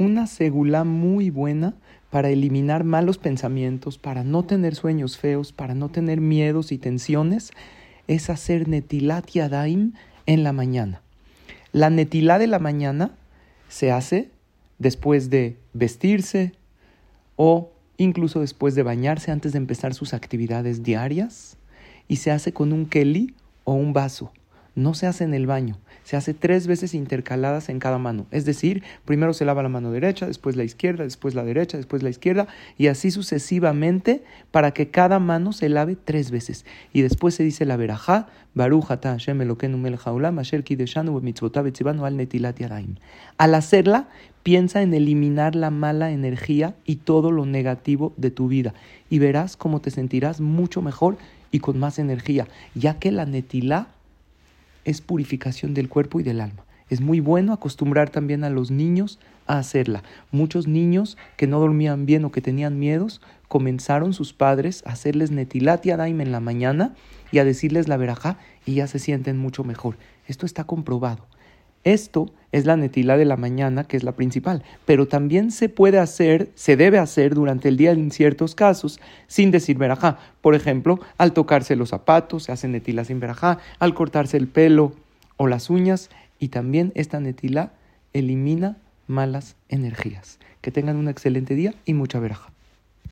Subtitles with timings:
[0.00, 1.74] una segula muy buena
[2.08, 7.52] para eliminar malos pensamientos, para no tener sueños feos, para no tener miedos y tensiones,
[8.08, 9.92] es hacer netilat yadaim
[10.24, 11.02] en la mañana.
[11.72, 13.12] La netilá de la mañana
[13.68, 14.30] se hace
[14.78, 16.54] después de vestirse
[17.36, 21.58] o incluso después de bañarse antes de empezar sus actividades diarias
[22.08, 24.32] y se hace con un keli o un vaso.
[24.74, 28.26] No se hace en el baño, se hace tres veces intercaladas en cada mano.
[28.30, 32.02] Es decir, primero se lava la mano derecha, después la izquierda, después la derecha, después
[32.02, 36.64] la izquierda, y así sucesivamente para que cada mano se lave tres veces.
[36.92, 38.28] Y después se dice la verajá,
[43.38, 44.08] al hacerla,
[44.42, 48.74] piensa en eliminar la mala energía y todo lo negativo de tu vida.
[49.08, 51.16] Y verás cómo te sentirás mucho mejor
[51.52, 53.88] y con más energía, ya que la netilá
[54.84, 56.64] es purificación del cuerpo y del alma.
[56.88, 60.02] Es muy bueno acostumbrar también a los niños a hacerla.
[60.32, 65.30] Muchos niños que no dormían bien o que tenían miedos, comenzaron sus padres a hacerles
[65.30, 66.94] netilat y adaim en la mañana
[67.32, 69.96] y a decirles la verajá y ya se sienten mucho mejor.
[70.26, 71.26] Esto está comprobado.
[71.84, 75.98] Esto es la netilá de la mañana, que es la principal, pero también se puede
[75.98, 80.18] hacer, se debe hacer durante el día en ciertos casos sin decir verajá.
[80.40, 84.92] Por ejemplo, al tocarse los zapatos, se hace netilá sin verajá, al cortarse el pelo
[85.36, 87.72] o las uñas, y también esta netilá
[88.12, 90.38] elimina malas energías.
[90.60, 92.50] Que tengan un excelente día y mucha verajá.